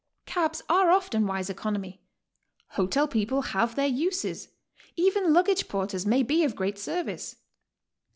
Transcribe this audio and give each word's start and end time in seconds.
Cabs 0.25 0.63
are 0.67 0.89
often 0.89 1.27
wise 1.27 1.47
economy, 1.47 2.01
hotel 2.69 3.07
people 3.07 3.43
have 3.43 3.75
their 3.75 3.85
uses, 3.85 4.47
even 4.95 5.31
luggage 5.31 5.67
porters 5.67 6.07
may 6.07 6.23
be 6.23 6.43
of 6.43 6.55
great 6.55 6.79
service. 6.79 7.35